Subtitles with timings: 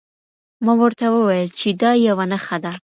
[0.65, 2.73] ما ورته وویل چي دا یوه نښه ده.